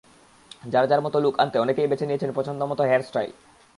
যার 0.71 0.85
যার 0.87 1.01
মতো 1.01 1.17
লুক 1.19 1.35
আনতে 1.39 1.57
অনেকেই 1.59 1.89
বেছে 1.91 2.05
নিয়েছেন 2.05 2.31
পছন্দমতো 2.37 2.83
হেয়ার 2.83 3.01
স্টাইল। 3.01 3.31